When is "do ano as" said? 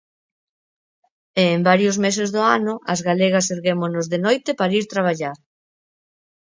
2.35-2.99